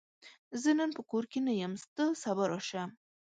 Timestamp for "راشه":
2.51-2.83